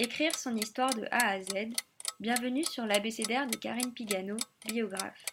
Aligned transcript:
Écrire 0.00 0.38
son 0.38 0.54
histoire 0.54 0.94
de 0.94 1.06
A 1.10 1.30
à 1.30 1.42
Z. 1.42 1.74
Bienvenue 2.20 2.62
sur 2.62 2.86
l'abécédaire 2.86 3.48
de 3.48 3.56
Karine 3.56 3.92
Pigano, 3.92 4.36
biographe. 4.64 5.24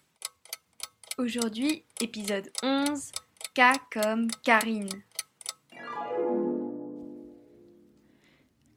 Aujourd'hui, 1.19 1.83
épisode 2.01 2.49
11, 2.63 3.11
K 3.53 3.61
comme 3.93 4.27
Karine. 4.43 4.89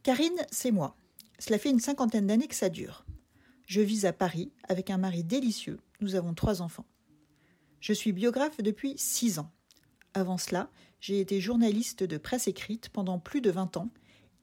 Karine, 0.03 0.47
c'est 0.51 0.73
moi. 0.73 0.95
Cela 1.39 1.59
fait 1.59 1.71
une 1.71 1.81
cinquantaine 1.81 2.27
d'années 2.27 2.49
que 2.49 2.55
ça 2.55 2.69
dure. 2.69 3.07
Je 3.65 3.81
vis 3.81 4.05
à 4.05 4.13
Paris 4.13 4.53
avec 4.69 4.91
un 4.91 4.99
mari 4.99 5.25
délicieux. 5.25 5.81
Nous 6.03 6.17
avons 6.17 6.35
trois 6.35 6.61
enfants. 6.61 6.87
Je 7.81 7.95
suis 7.95 8.13
biographe 8.13 8.59
depuis 8.59 8.93
six 8.99 9.39
ans. 9.39 9.51
Avant 10.13 10.37
cela, 10.37 10.69
j'ai 11.01 11.19
été 11.19 11.41
journaliste 11.41 12.05
de 12.05 12.19
presse 12.19 12.47
écrite 12.47 12.91
pendant 12.91 13.19
plus 13.19 13.41
de 13.41 13.51
20 13.51 13.79
ans, 13.79 13.89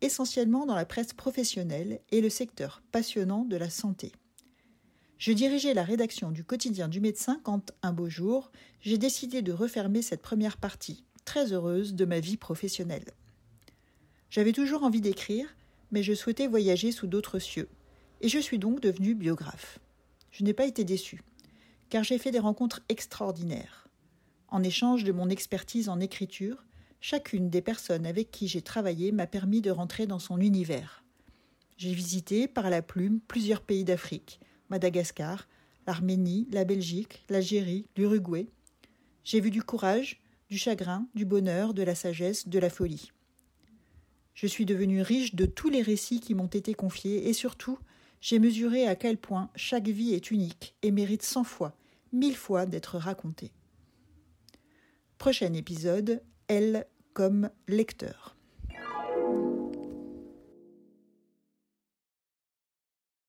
essentiellement 0.02 0.66
dans 0.66 0.76
la 0.76 0.86
presse 0.86 1.14
professionnelle 1.14 2.02
et 2.12 2.22
le 2.22 2.30
secteur 2.30 2.82
passionnant 2.92 3.46
de 3.46 3.58
la 3.58 3.70
santé. 3.70 4.12
Je 5.18 5.32
dirigeais 5.32 5.74
la 5.74 5.84
rédaction 5.84 6.32
du 6.32 6.44
quotidien 6.44 6.88
du 6.88 7.00
médecin 7.00 7.40
quand, 7.44 7.72
un 7.82 7.94
beau 7.94 8.10
jour, 8.10 8.52
j'ai 8.82 8.98
décidé 8.98 9.42
de 9.42 9.54
refermer 9.54 10.02
cette 10.02 10.22
première 10.22 10.58
partie, 10.58 11.06
très 11.24 11.54
heureuse, 11.54 11.96
de 11.96 12.06
ma 12.06 12.20
vie 12.20 12.38
professionnelle. 12.38 13.12
J'avais 14.30 14.52
toujours 14.52 14.84
envie 14.84 15.02
d'écrire, 15.02 15.56
mais 15.92 16.04
je 16.04 16.14
souhaitais 16.14 16.48
voyager 16.48 16.92
sous 16.92 17.08
d'autres 17.08 17.40
cieux, 17.40 17.70
et 18.22 18.28
je 18.28 18.40
suis 18.40 18.60
donc 18.60 18.82
devenue 18.82 19.16
biographe. 19.16 19.80
Je 20.32 20.44
n'ai 20.44 20.54
pas 20.54 20.66
été 20.66 20.84
déçue, 20.84 21.22
car 21.90 22.04
j'ai 22.04 22.18
fait 22.18 22.32
des 22.32 22.40
rencontres 22.40 22.82
extraordinaires. 22.90 23.88
En 24.50 24.64
échange 24.64 25.06
de 25.06 25.14
mon 25.14 25.30
expertise 25.30 25.88
en 25.88 26.00
écriture, 26.02 26.66
chacune 27.08 27.52
des 27.52 27.62
personnes 27.62 28.08
avec 28.08 28.32
qui 28.32 28.48
j'ai 28.48 28.64
travaillé 28.64 29.12
m'a 29.12 29.28
permis 29.28 29.62
de 29.62 29.70
rentrer 29.70 30.08
dans 30.08 30.18
son 30.18 30.40
univers. 30.40 31.04
J'ai 31.78 31.94
visité 31.94 32.48
par 32.48 32.72
la 32.72 32.82
plume 32.82 33.20
plusieurs 33.28 33.62
pays 33.62 33.84
d'Afrique, 33.84 34.40
Madagascar, 34.72 35.48
l'Arménie, 35.86 36.48
la 36.52 36.64
Belgique, 36.64 37.24
l'Algérie, 37.30 37.86
l'Uruguay. 37.96 38.48
J'ai 39.24 39.40
vu 39.40 39.52
du 39.52 39.62
courage, 39.62 40.20
du 40.50 40.58
chagrin, 40.58 41.08
du 41.14 41.26
bonheur, 41.26 41.76
de 41.76 41.84
la 41.84 41.94
sagesse, 41.94 42.48
de 42.48 42.58
la 42.58 42.72
folie. 42.72 43.12
Je 44.34 44.48
suis 44.48 44.66
devenue 44.66 45.04
riche 45.04 45.36
de 45.36 45.46
tous 45.46 45.70
les 45.70 45.84
récits 45.84 46.22
qui 46.22 46.34
m'ont 46.34 46.48
été 46.48 46.74
confiés 46.74 47.30
et 47.30 47.34
surtout, 47.34 47.78
j'ai 48.20 48.40
mesuré 48.40 48.88
à 48.88 48.96
quel 48.96 49.18
point 49.18 49.52
chaque 49.56 49.90
vie 49.90 50.16
est 50.16 50.32
unique 50.32 50.74
et 50.82 50.90
mérite 50.90 51.22
cent 51.22 51.44
fois, 51.44 51.78
mille 52.12 52.36
fois 52.36 52.66
d'être 52.66 52.98
racontée. 52.98 53.52
Prochain 55.20 55.54
épisode, 55.54 56.24
comme 57.16 57.50
lecteur. 57.70 58.35